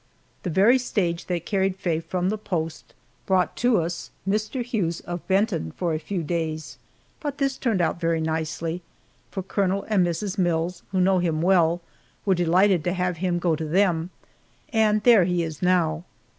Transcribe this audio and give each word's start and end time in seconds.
The 0.41 0.49
very 0.49 0.79
stage 0.79 1.25
that 1.27 1.45
carried 1.45 1.75
Faye 1.75 1.99
from 1.99 2.29
the 2.29 2.37
post, 2.39 2.95
brought 3.27 3.55
to 3.57 3.79
us 3.79 4.09
Mr. 4.27 4.63
Hughes 4.63 5.01
of 5.01 5.27
Benton 5.27 5.73
for 5.73 5.93
a 5.93 5.99
few 5.99 6.23
days. 6.23 6.79
But 7.19 7.37
this 7.37 7.55
turned 7.55 7.81
out 7.81 7.99
very 7.99 8.19
nicely, 8.19 8.81
for 9.29 9.43
Colonel 9.43 9.85
and 9.89 10.03
Mrs. 10.03 10.39
Mills, 10.39 10.81
who 10.91 10.99
know 10.99 11.19
him 11.19 11.43
well, 11.43 11.81
were 12.25 12.33
delighted 12.33 12.83
to 12.85 12.93
have 12.93 13.17
him 13.17 13.37
go 13.37 13.55
to 13.55 13.65
them, 13.67 14.09
and 14.73 15.03
there 15.03 15.25
he 15.25 15.43
is 15.43 15.61
now. 15.61 16.03